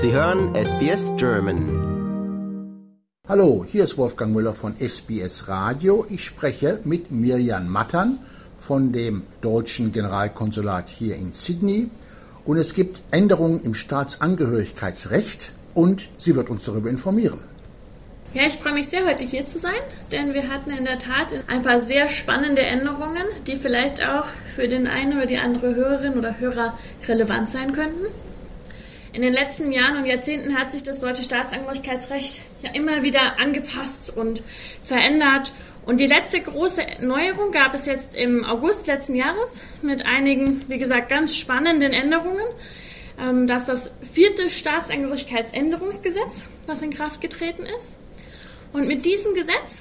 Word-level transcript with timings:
Sie 0.00 0.12
hören 0.12 0.54
SBS 0.54 1.10
German. 1.16 3.10
Hallo, 3.26 3.64
hier 3.66 3.82
ist 3.82 3.98
Wolfgang 3.98 4.32
Müller 4.32 4.54
von 4.54 4.76
SBS 4.78 5.48
Radio. 5.48 6.06
Ich 6.08 6.24
spreche 6.24 6.78
mit 6.84 7.10
Mirjan 7.10 7.68
Mattern 7.68 8.20
von 8.56 8.92
dem 8.92 9.24
deutschen 9.40 9.90
Generalkonsulat 9.90 10.88
hier 10.88 11.16
in 11.16 11.32
Sydney. 11.32 11.90
Und 12.44 12.58
es 12.58 12.74
gibt 12.74 13.02
Änderungen 13.10 13.60
im 13.62 13.74
Staatsangehörigkeitsrecht 13.74 15.52
und 15.74 16.08
sie 16.16 16.36
wird 16.36 16.48
uns 16.48 16.62
darüber 16.62 16.90
informieren. 16.90 17.40
Ja, 18.34 18.42
ich 18.46 18.54
freue 18.54 18.74
mich 18.74 18.86
sehr, 18.86 19.04
heute 19.04 19.24
hier 19.24 19.46
zu 19.46 19.58
sein, 19.58 19.80
denn 20.12 20.32
wir 20.32 20.48
hatten 20.48 20.70
in 20.70 20.84
der 20.84 21.00
Tat 21.00 21.34
ein 21.48 21.64
paar 21.64 21.80
sehr 21.80 22.08
spannende 22.08 22.62
Änderungen, 22.62 23.24
die 23.48 23.56
vielleicht 23.56 24.06
auch 24.06 24.26
für 24.54 24.68
den 24.68 24.86
einen 24.86 25.14
oder 25.14 25.26
die 25.26 25.38
andere 25.38 25.74
Hörerin 25.74 26.16
oder 26.16 26.38
Hörer 26.38 26.78
relevant 27.08 27.50
sein 27.50 27.72
könnten. 27.72 28.06
In 29.12 29.22
den 29.22 29.32
letzten 29.32 29.72
Jahren 29.72 29.96
und 29.96 30.06
Jahrzehnten 30.06 30.58
hat 30.58 30.70
sich 30.70 30.82
das 30.82 31.00
deutsche 31.00 31.22
Staatsangehörigkeitsrecht 31.22 32.42
ja 32.62 32.70
immer 32.74 33.02
wieder 33.02 33.40
angepasst 33.40 34.14
und 34.14 34.42
verändert. 34.82 35.52
Und 35.86 36.00
die 36.00 36.06
letzte 36.06 36.40
große 36.40 36.82
Neuerung 37.00 37.50
gab 37.50 37.72
es 37.72 37.86
jetzt 37.86 38.14
im 38.14 38.44
August 38.44 38.86
letzten 38.86 39.14
Jahres 39.14 39.62
mit 39.80 40.04
einigen, 40.04 40.62
wie 40.68 40.76
gesagt, 40.76 41.08
ganz 41.08 41.36
spannenden 41.36 41.94
Änderungen. 41.94 42.44
Ähm, 43.18 43.46
das 43.46 43.62
ist 43.62 43.68
das 43.68 43.94
vierte 44.12 44.50
Staatsangehörigkeitsänderungsgesetz, 44.50 46.44
was 46.66 46.82
in 46.82 46.90
Kraft 46.90 47.22
getreten 47.22 47.64
ist. 47.78 47.96
Und 48.74 48.86
mit 48.86 49.06
diesem 49.06 49.32
Gesetz 49.34 49.80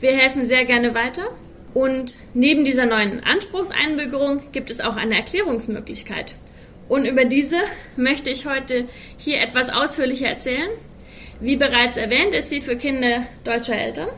Wir 0.00 0.12
helfen 0.12 0.44
sehr 0.44 0.64
gerne 0.64 0.94
weiter. 0.94 1.24
Und 1.72 2.16
neben 2.34 2.64
dieser 2.64 2.86
neuen 2.86 3.22
Anspruchseinbürgerung 3.22 4.42
gibt 4.52 4.70
es 4.70 4.80
auch 4.80 4.96
eine 4.96 5.16
Erklärungsmöglichkeit. 5.16 6.34
Und 6.88 7.04
über 7.04 7.24
diese 7.24 7.58
möchte 7.96 8.30
ich 8.30 8.46
heute 8.46 8.88
hier 9.16 9.40
etwas 9.40 9.68
ausführlicher 9.68 10.26
erzählen. 10.26 10.70
Wie 11.40 11.56
bereits 11.56 11.96
erwähnt, 11.96 12.34
ist 12.34 12.48
sie 12.48 12.60
für 12.60 12.76
Kinder 12.76 13.24
deutscher 13.44 13.76
Eltern. 13.76 14.08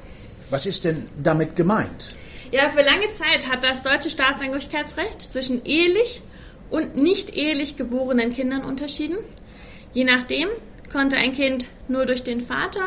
Was 0.48 0.64
ist 0.64 0.86
denn 0.86 1.06
damit 1.22 1.54
gemeint? 1.54 2.14
Ja, 2.50 2.68
für 2.70 2.82
lange 2.82 3.10
Zeit 3.10 3.48
hat 3.50 3.64
das 3.64 3.82
deutsche 3.82 4.10
Staatsangehörigkeitsrecht 4.10 5.20
zwischen 5.20 5.64
ehelich 5.64 6.22
und 6.70 6.96
nicht 6.96 7.36
ehelich 7.36 7.76
geborenen 7.76 8.30
Kindern 8.30 8.64
unterschieden. 8.64 9.18
Je 9.92 10.04
nachdem 10.04 10.48
konnte 10.90 11.16
ein 11.16 11.32
Kind 11.32 11.68
nur 11.88 12.06
durch 12.06 12.24
den 12.24 12.40
Vater 12.40 12.80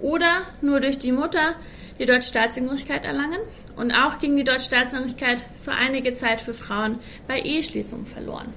oder 0.00 0.42
nur 0.60 0.80
durch 0.80 0.98
die 0.98 1.12
Mutter 1.12 1.54
die 1.98 2.06
deutsche 2.06 2.28
Staatsangehörigkeit 2.28 3.04
erlangen. 3.04 3.40
Und 3.76 3.92
auch 3.92 4.18
ging 4.18 4.36
die 4.36 4.44
deutsche 4.44 4.66
Staatsangehörigkeit 4.66 5.44
für 5.62 5.72
einige 5.72 6.14
Zeit 6.14 6.40
für 6.40 6.54
Frauen 6.54 6.98
bei 7.26 7.40
Eheschließung 7.40 8.06
verloren. 8.06 8.52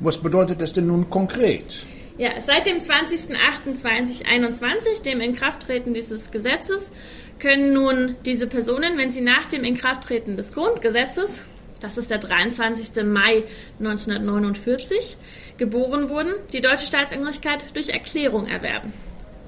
Was 0.00 0.18
bedeutet 0.18 0.60
das 0.60 0.72
denn 0.72 0.86
nun 0.86 1.10
konkret? 1.10 1.86
Ja, 2.18 2.30
seit 2.40 2.66
dem 2.66 2.78
20.08.2021, 2.78 5.02
dem 5.04 5.20
Inkrafttreten 5.20 5.94
dieses 5.94 6.30
Gesetzes, 6.30 6.92
können 7.38 7.72
nun 7.72 8.16
diese 8.26 8.48
Personen, 8.48 8.98
wenn 8.98 9.12
sie 9.12 9.20
nach 9.20 9.46
dem 9.46 9.64
Inkrafttreten 9.64 10.36
des 10.36 10.52
Grundgesetzes, 10.52 11.42
das 11.80 11.98
ist 11.98 12.10
der 12.10 12.18
23. 12.18 13.04
Mai 13.04 13.44
1949, 13.78 15.16
geboren 15.58 16.08
wurden, 16.08 16.32
die 16.52 16.60
deutsche 16.60 16.86
Staatsangehörigkeit 16.86 17.64
durch 17.74 17.88
Erklärung 17.88 18.46
erwerben. 18.46 18.92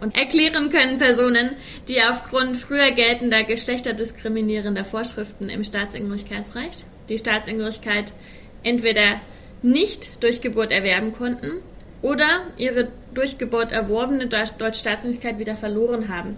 Und 0.00 0.16
erklären 0.16 0.70
können 0.70 0.98
Personen, 0.98 1.56
die 1.88 2.00
aufgrund 2.02 2.56
früher 2.56 2.90
geltender 2.90 3.44
geschlechterdiskriminierender 3.44 4.84
Vorschriften 4.84 5.50
im 5.50 5.62
Staatsangehörigkeitsrecht 5.62 6.86
die 7.10 7.18
Staatsangehörigkeit 7.18 8.12
entweder 8.62 9.20
nicht 9.62 10.22
durch 10.22 10.40
Geburt 10.40 10.72
erwerben 10.72 11.12
konnten 11.12 11.60
oder 12.00 12.42
ihre 12.56 12.88
durch 13.12 13.36
Geburt 13.36 13.72
erworbene 13.72 14.28
deutsche 14.28 14.80
Staatsangehörigkeit 14.80 15.38
wieder 15.38 15.56
verloren 15.56 16.08
haben. 16.08 16.36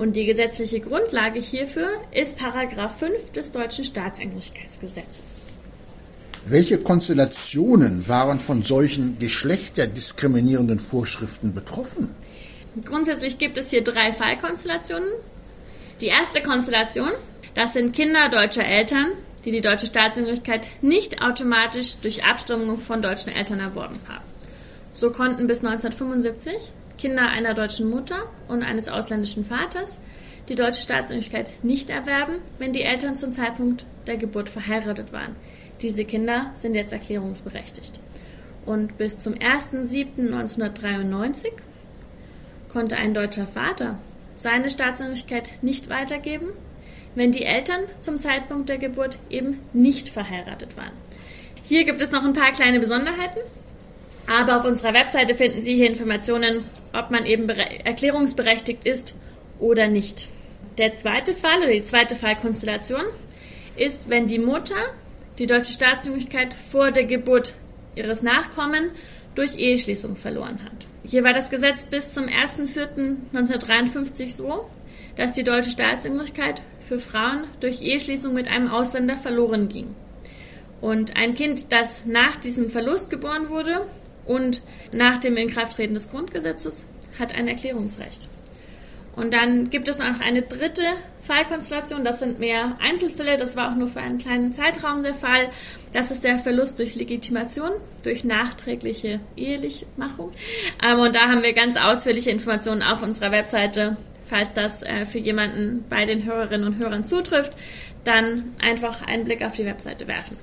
Und 0.00 0.16
die 0.16 0.24
gesetzliche 0.24 0.80
Grundlage 0.80 1.40
hierfür 1.40 1.90
ist 2.10 2.36
Paragraph 2.36 2.98
5 3.00 3.32
des 3.32 3.52
deutschen 3.52 3.84
Staatsangehörigkeitsgesetzes. 3.84 5.44
Welche 6.46 6.78
Konstellationen 6.78 8.08
waren 8.08 8.40
von 8.40 8.62
solchen 8.62 9.18
geschlechterdiskriminierenden 9.18 10.78
Vorschriften 10.78 11.52
betroffen? 11.52 12.14
Grundsätzlich 12.82 13.36
gibt 13.36 13.58
es 13.58 13.68
hier 13.68 13.84
drei 13.84 14.10
Fallkonstellationen. 14.10 15.10
Die 16.00 16.06
erste 16.06 16.40
Konstellation, 16.42 17.10
das 17.52 17.74
sind 17.74 17.94
Kinder 17.94 18.30
deutscher 18.30 18.64
Eltern, 18.64 19.08
die 19.44 19.50
die 19.50 19.60
deutsche 19.60 19.84
Staatsangehörigkeit 19.84 20.70
nicht 20.80 21.20
automatisch 21.20 21.98
durch 21.98 22.24
Abstimmung 22.24 22.78
von 22.78 23.02
deutschen 23.02 23.34
Eltern 23.34 23.60
erworben 23.60 24.00
haben. 24.08 24.24
So 24.94 25.10
konnten 25.10 25.46
bis 25.46 25.62
1975 25.62 26.72
Kinder 27.00 27.30
einer 27.30 27.54
deutschen 27.54 27.88
Mutter 27.88 28.18
und 28.48 28.62
eines 28.62 28.88
ausländischen 28.88 29.46
Vaters 29.46 30.00
die 30.50 30.54
deutsche 30.54 30.82
Staatsangehörigkeit 30.82 31.52
nicht 31.62 31.88
erwerben, 31.90 32.42
wenn 32.58 32.74
die 32.74 32.82
Eltern 32.82 33.16
zum 33.16 33.32
Zeitpunkt 33.32 33.86
der 34.06 34.18
Geburt 34.18 34.50
verheiratet 34.50 35.12
waren. 35.12 35.36
Diese 35.80 36.04
Kinder 36.04 36.50
sind 36.56 36.74
jetzt 36.74 36.92
erklärungsberechtigt. 36.92 38.00
Und 38.66 38.98
bis 38.98 39.16
zum 39.18 39.34
1.7.1993 39.34 41.52
konnte 42.68 42.96
ein 42.96 43.14
deutscher 43.14 43.46
Vater 43.46 43.98
seine 44.34 44.68
Staatsangehörigkeit 44.68 45.50
nicht 45.62 45.88
weitergeben, 45.88 46.48
wenn 47.14 47.32
die 47.32 47.44
Eltern 47.44 47.80
zum 48.00 48.18
Zeitpunkt 48.18 48.68
der 48.68 48.76
Geburt 48.78 49.16
eben 49.30 49.60
nicht 49.72 50.10
verheiratet 50.10 50.76
waren. 50.76 50.92
Hier 51.62 51.84
gibt 51.84 52.02
es 52.02 52.10
noch 52.10 52.24
ein 52.24 52.34
paar 52.34 52.52
kleine 52.52 52.80
Besonderheiten, 52.80 53.40
aber 54.26 54.58
auf 54.58 54.64
unserer 54.64 54.94
Webseite 54.94 55.34
finden 55.34 55.60
Sie 55.62 55.74
hier 55.74 55.88
Informationen, 55.88 56.64
ob 56.92 57.10
man 57.10 57.26
eben 57.26 57.48
erklärungsberechtigt 57.48 58.84
ist 58.84 59.14
oder 59.58 59.88
nicht. 59.88 60.28
Der 60.78 60.96
zweite 60.96 61.34
Fall 61.34 61.58
oder 61.58 61.72
die 61.72 61.84
zweite 61.84 62.16
Fallkonstellation 62.16 63.02
ist, 63.76 64.08
wenn 64.08 64.26
die 64.26 64.38
Mutter 64.38 64.76
die 65.38 65.46
deutsche 65.46 65.72
Staatsangehörigkeit 65.72 66.54
vor 66.54 66.90
der 66.90 67.04
Geburt 67.04 67.54
ihres 67.94 68.22
Nachkommen 68.22 68.90
durch 69.34 69.58
Eheschließung 69.58 70.16
verloren 70.16 70.58
hat. 70.64 70.86
Hier 71.04 71.24
war 71.24 71.32
das 71.32 71.50
Gesetz 71.50 71.84
bis 71.84 72.12
zum 72.12 72.24
1.4.1953 72.24 74.36
so, 74.36 74.68
dass 75.16 75.32
die 75.32 75.44
deutsche 75.44 75.70
Staatsangehörigkeit 75.70 76.62
für 76.86 76.98
Frauen 76.98 77.44
durch 77.60 77.82
Eheschließung 77.82 78.34
mit 78.34 78.48
einem 78.48 78.68
Ausländer 78.68 79.16
verloren 79.16 79.68
ging. 79.68 79.94
Und 80.80 81.16
ein 81.16 81.34
Kind, 81.34 81.72
das 81.72 82.06
nach 82.06 82.36
diesem 82.36 82.70
Verlust 82.70 83.10
geboren 83.10 83.50
wurde 83.50 83.86
und 84.24 84.62
nach 84.92 85.18
dem 85.18 85.36
Inkrafttreten 85.36 85.94
des 85.94 86.10
Grundgesetzes, 86.10 86.84
hat 87.18 87.34
ein 87.34 87.48
Erklärungsrecht. 87.48 88.28
Und 89.16 89.34
dann 89.34 89.70
gibt 89.70 89.88
es 89.88 89.98
noch 89.98 90.20
eine 90.20 90.42
dritte 90.42 90.82
Fallkonstellation, 91.20 92.04
das 92.04 92.20
sind 92.20 92.38
mehr 92.38 92.76
Einzelfälle, 92.80 93.36
das 93.36 93.56
war 93.56 93.70
auch 93.70 93.76
nur 93.76 93.88
für 93.88 94.00
einen 94.00 94.18
kleinen 94.18 94.52
Zeitraum 94.52 95.02
der 95.02 95.14
Fall. 95.14 95.50
Das 95.92 96.10
ist 96.10 96.24
der 96.24 96.38
Verlust 96.38 96.78
durch 96.78 96.94
Legitimation, 96.94 97.70
durch 98.02 98.24
nachträgliche 98.24 99.20
Ehelichmachung. 99.36 100.30
Ähm, 100.82 101.00
und 101.00 101.14
da 101.14 101.28
haben 101.28 101.42
wir 101.42 101.52
ganz 101.52 101.76
ausführliche 101.76 102.30
Informationen 102.30 102.82
auf 102.82 103.02
unserer 103.02 103.32
Webseite. 103.32 103.96
Falls 104.26 104.48
das 104.54 104.82
äh, 104.84 105.04
für 105.04 105.18
jemanden 105.18 105.84
bei 105.88 106.06
den 106.06 106.24
Hörerinnen 106.24 106.66
und 106.66 106.78
Hörern 106.78 107.04
zutrifft, 107.04 107.52
dann 108.04 108.54
einfach 108.62 109.06
einen 109.06 109.24
Blick 109.24 109.44
auf 109.44 109.54
die 109.54 109.66
Webseite 109.66 110.06
werfen. 110.06 110.36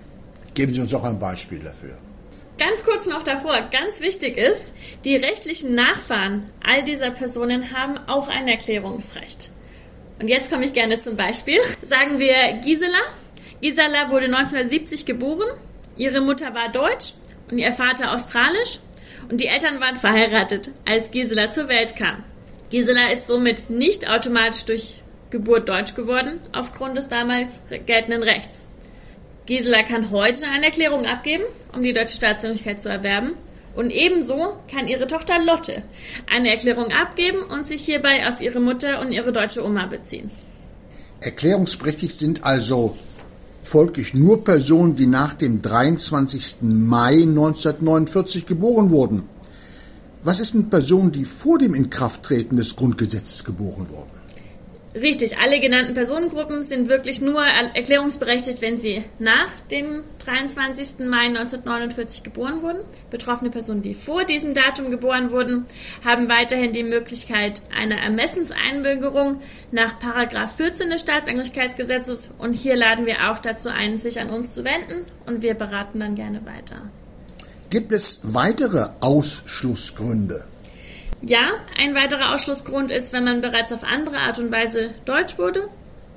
Geben 0.53 0.73
Sie 0.73 0.81
uns 0.81 0.93
auch 0.93 1.05
ein 1.05 1.19
Beispiel 1.19 1.59
dafür. 1.59 1.97
Ganz 2.57 2.83
kurz 2.83 3.05
noch 3.05 3.21
davor, 3.21 3.61
ganz 3.71 4.01
wichtig 4.01 4.35
ist, 4.37 4.73
die 5.05 5.15
rechtlichen 5.15 5.75
Nachfahren 5.75 6.49
all 6.65 6.83
dieser 6.83 7.11
Personen 7.11 7.71
haben 7.71 7.99
auch 8.07 8.29
ein 8.29 8.47
Erklärungsrecht. 8.47 9.51
Und 10.19 10.27
jetzt 10.27 10.49
komme 10.49 10.65
ich 10.65 10.73
gerne 10.73 10.97
zum 10.97 11.15
Beispiel. 11.15 11.59
Sagen 11.83 12.17
wir 12.17 12.33
Gisela. 12.63 12.97
Gisela 13.61 14.09
wurde 14.09 14.25
1970 14.25 15.05
geboren. 15.05 15.47
Ihre 15.97 16.21
Mutter 16.21 16.55
war 16.55 16.69
deutsch 16.69 17.13
und 17.51 17.59
ihr 17.59 17.71
Vater 17.73 18.13
australisch. 18.13 18.79
Und 19.29 19.41
die 19.41 19.47
Eltern 19.47 19.79
waren 19.79 19.97
verheiratet, 19.97 20.71
als 20.85 21.11
Gisela 21.11 21.49
zur 21.49 21.67
Welt 21.67 21.95
kam. 21.95 22.23
Gisela 22.71 23.09
ist 23.11 23.27
somit 23.27 23.69
nicht 23.69 24.09
automatisch 24.09 24.65
durch 24.65 25.01
Geburt 25.29 25.69
deutsch 25.69 25.93
geworden, 25.93 26.39
aufgrund 26.53 26.97
des 26.97 27.07
damals 27.07 27.61
geltenden 27.85 28.23
Rechts. 28.23 28.65
Gisela 29.47 29.81
kann 29.83 30.11
heute 30.11 30.45
eine 30.45 30.65
Erklärung 30.65 31.05
abgeben, 31.05 31.43
um 31.73 31.81
die 31.81 31.93
deutsche 31.93 32.17
Staatsangehörigkeit 32.17 32.81
zu 32.81 32.89
erwerben. 32.89 33.31
Und 33.75 33.91
ebenso 33.91 34.57
kann 34.69 34.87
ihre 34.87 35.07
Tochter 35.07 35.39
Lotte 35.43 35.83
eine 36.29 36.49
Erklärung 36.49 36.91
abgeben 36.91 37.43
und 37.43 37.65
sich 37.65 37.85
hierbei 37.85 38.27
auf 38.27 38.41
ihre 38.41 38.59
Mutter 38.59 38.99
und 38.99 39.11
ihre 39.11 39.31
deutsche 39.31 39.65
Oma 39.65 39.85
beziehen. 39.85 40.29
Erklärungsberechtigt 41.21 42.17
sind 42.17 42.43
also 42.43 42.97
folglich 43.63 44.13
nur 44.13 44.43
Personen, 44.43 44.95
die 44.95 45.07
nach 45.07 45.33
dem 45.33 45.61
23. 45.61 46.57
Mai 46.61 47.13
1949 47.13 48.47
geboren 48.47 48.89
wurden. 48.89 49.23
Was 50.23 50.41
ist 50.41 50.55
mit 50.55 50.69
Personen, 50.69 51.11
die 51.13 51.23
vor 51.23 51.57
dem 51.57 51.73
Inkrafttreten 51.73 52.57
des 52.57 52.75
Grundgesetzes 52.75 53.45
geboren 53.45 53.87
wurden? 53.89 54.26
Richtig, 55.01 55.37
alle 55.37 55.59
genannten 55.59 55.93
Personengruppen 55.93 56.63
sind 56.63 56.89
wirklich 56.89 57.21
nur 57.21 57.43
erklärungsberechtigt, 57.43 58.61
wenn 58.61 58.79
sie 58.79 59.03
nach 59.19 59.49
dem 59.71 60.03
23. 60.25 61.05
Mai 61.07 61.25
1949 61.27 62.23
geboren 62.23 62.63
wurden. 62.63 62.79
Betroffene 63.11 63.51
Personen, 63.51 63.83
die 63.83 63.93
vor 63.93 64.23
diesem 64.23 64.55
Datum 64.55 64.89
geboren 64.89 65.29
wurden, 65.29 65.65
haben 66.03 66.29
weiterhin 66.29 66.73
die 66.73 66.83
Möglichkeit 66.83 67.61
einer 67.77 67.97
Ermessenseinbürgerung 67.97 69.39
nach 69.71 69.95
14 70.55 70.89
des 70.89 71.01
Staatsangehörigkeitsgesetzes 71.01 72.31
und 72.39 72.53
hier 72.53 72.75
laden 72.75 73.05
wir 73.05 73.29
auch 73.29 73.39
dazu 73.39 73.69
ein, 73.69 73.99
sich 73.99 74.19
an 74.19 74.29
uns 74.29 74.53
zu 74.53 74.63
wenden 74.63 75.05
und 75.27 75.43
wir 75.43 75.53
beraten 75.53 75.99
dann 75.99 76.15
gerne 76.15 76.43
weiter. 76.45 76.81
Gibt 77.69 77.91
es 77.91 78.21
weitere 78.23 78.87
Ausschlussgründe? 78.99 80.45
Ja, 81.21 81.51
ein 81.79 81.95
weiterer 81.95 82.33
Ausschlussgrund 82.33 82.91
ist, 82.91 83.11
wenn 83.13 83.23
man 83.23 83.41
bereits 83.41 83.71
auf 83.71 83.83
andere 83.83 84.17
Art 84.17 84.37
und 84.39 84.51
Weise 84.51 84.93
deutsch 85.05 85.37
wurde, 85.37 85.67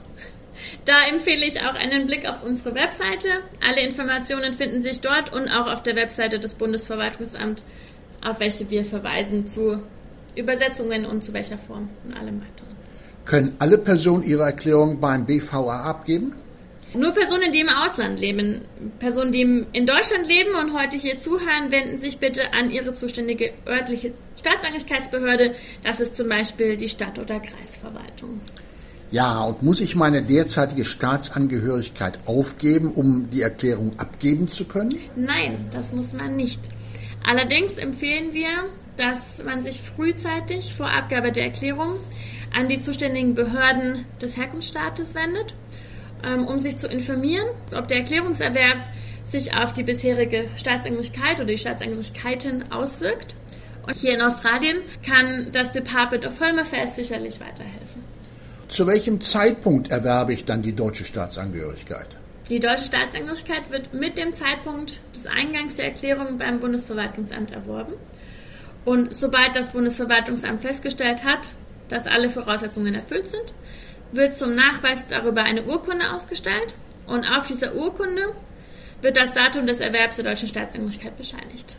Da 0.83 0.95
empfehle 1.09 1.45
ich 1.45 1.61
auch 1.61 1.75
einen 1.75 2.07
Blick 2.07 2.27
auf 2.27 2.43
unsere 2.43 2.75
Webseite. 2.75 3.29
Alle 3.65 3.79
Informationen 3.79 4.51
finden 4.51 4.81
sich 4.81 4.99
dort 4.99 5.31
und 5.31 5.47
auch 5.47 5.71
auf 5.71 5.81
der 5.83 5.95
Webseite 5.95 6.37
des 6.37 6.55
Bundesverwaltungsamts, 6.55 7.63
auf 8.25 8.41
welche 8.41 8.69
wir 8.69 8.83
verweisen 8.83 9.47
zu 9.47 9.81
Übersetzungen 10.35 11.05
und 11.05 11.23
zu 11.23 11.31
welcher 11.31 11.57
Form 11.57 11.87
und 12.03 12.17
allem 12.17 12.41
weiteren. 12.41 12.80
Können 13.25 13.55
alle 13.59 13.77
Personen 13.77 14.23
ihre 14.23 14.43
Erklärung 14.43 14.99
beim 14.99 15.25
BVA 15.25 15.83
abgeben? 15.83 16.33
Nur 16.93 17.13
Personen, 17.13 17.53
die 17.53 17.61
im 17.61 17.69
Ausland 17.69 18.19
leben. 18.19 18.61
Personen, 18.99 19.31
die 19.31 19.65
in 19.71 19.85
Deutschland 19.85 20.27
leben 20.27 20.55
und 20.55 20.77
heute 20.77 20.97
hier 20.97 21.17
zuhören, 21.17 21.71
wenden 21.71 21.97
sich 21.97 22.17
bitte 22.17 22.53
an 22.53 22.69
ihre 22.69 22.91
zuständige 22.91 23.51
örtliche 23.65 24.11
Staatsangehörigkeitsbehörde. 24.37 25.55
Das 25.83 26.01
ist 26.01 26.15
zum 26.15 26.27
Beispiel 26.27 26.75
die 26.75 26.89
Stadt- 26.89 27.17
oder 27.17 27.39
Kreisverwaltung. 27.39 28.41
Ja, 29.09 29.41
und 29.41 29.61
muss 29.61 29.79
ich 29.79 29.95
meine 29.95 30.21
derzeitige 30.21 30.83
Staatsangehörigkeit 30.83 32.19
aufgeben, 32.25 32.91
um 32.91 33.29
die 33.29 33.41
Erklärung 33.41 33.93
abgeben 33.97 34.49
zu 34.49 34.65
können? 34.65 34.97
Nein, 35.15 35.65
das 35.71 35.93
muss 35.93 36.13
man 36.13 36.35
nicht. 36.35 36.59
Allerdings 37.23 37.73
empfehlen 37.73 38.33
wir, 38.33 38.49
dass 38.97 39.43
man 39.43 39.63
sich 39.63 39.81
frühzeitig 39.81 40.73
vor 40.73 40.89
Abgabe 40.89 41.31
der 41.31 41.45
Erklärung 41.45 41.95
an 42.53 42.67
die 42.67 42.79
zuständigen 42.79 43.33
Behörden 43.33 44.05
des 44.21 44.37
Herkunftsstaates 44.37 45.15
wendet, 45.15 45.53
ähm, 46.23 46.45
um 46.45 46.59
sich 46.59 46.77
zu 46.77 46.87
informieren, 46.87 47.47
ob 47.75 47.87
der 47.87 47.97
Erklärungserwerb 47.97 48.77
sich 49.25 49.55
auf 49.55 49.73
die 49.73 49.83
bisherige 49.83 50.47
Staatsangehörigkeit 50.57 51.37
oder 51.37 51.45
die 51.45 51.57
Staatsangehörigkeiten 51.57 52.71
auswirkt. 52.71 53.35
Und 53.87 53.95
hier 53.97 54.13
in 54.13 54.21
Australien 54.21 54.77
kann 55.05 55.49
das 55.51 55.71
Department 55.71 56.25
of 56.25 56.39
Home 56.39 56.61
Affairs 56.61 56.95
sicherlich 56.95 57.39
weiterhelfen. 57.39 58.03
Zu 58.67 58.87
welchem 58.87 59.19
Zeitpunkt 59.21 59.91
erwerbe 59.91 60.33
ich 60.33 60.45
dann 60.45 60.61
die 60.61 60.73
deutsche 60.73 61.05
Staatsangehörigkeit? 61.05 62.17
Die 62.49 62.59
deutsche 62.59 62.85
Staatsangehörigkeit 62.85 63.69
wird 63.71 63.93
mit 63.93 64.17
dem 64.17 64.35
Zeitpunkt 64.35 64.99
des 65.15 65.25
Eingangs 65.27 65.77
der 65.77 65.85
Erklärung 65.85 66.37
beim 66.37 66.59
Bundesverwaltungsamt 66.59 67.51
erworben. 67.53 67.93
Und 68.83 69.15
sobald 69.15 69.55
das 69.55 69.71
Bundesverwaltungsamt 69.71 70.61
festgestellt 70.61 71.23
hat, 71.23 71.49
dass 71.91 72.07
alle 72.07 72.29
Voraussetzungen 72.29 72.95
erfüllt 72.95 73.29
sind, 73.29 73.53
wird 74.11 74.37
zum 74.37 74.53
Nachweis 74.55 75.07
darüber 75.07 75.43
eine 75.43 75.63
Urkunde 75.63 76.11
ausgestellt 76.13 76.75
und 77.07 77.25
auf 77.25 77.47
dieser 77.47 77.73
Urkunde 77.75 78.33
wird 79.01 79.17
das 79.17 79.33
Datum 79.33 79.67
des 79.67 79.81
Erwerbs 79.81 80.15
der 80.15 80.23
deutschen 80.25 80.47
Staatsangehörigkeit 80.47 81.17
bescheinigt. 81.17 81.75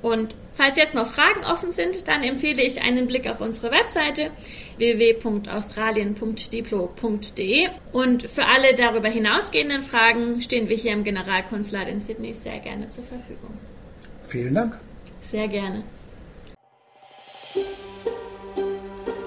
Und 0.00 0.34
falls 0.54 0.76
jetzt 0.76 0.94
noch 0.94 1.08
Fragen 1.08 1.44
offen 1.44 1.72
sind, 1.72 2.06
dann 2.06 2.22
empfehle 2.22 2.62
ich 2.62 2.80
einen 2.82 3.08
Blick 3.08 3.28
auf 3.28 3.40
unsere 3.40 3.72
Webseite 3.72 4.30
www.australien.diplo.de 4.76 7.68
und 7.92 8.30
für 8.30 8.46
alle 8.46 8.76
darüber 8.76 9.08
hinausgehenden 9.08 9.82
Fragen 9.82 10.40
stehen 10.40 10.68
wir 10.68 10.76
hier 10.76 10.92
im 10.92 11.02
Generalkonsulat 11.02 11.88
in 11.88 11.98
Sydney 12.00 12.32
sehr 12.32 12.60
gerne 12.60 12.88
zur 12.90 13.02
Verfügung. 13.04 13.58
Vielen 14.22 14.54
Dank. 14.54 14.78
Sehr 15.22 15.48
gerne. 15.48 15.82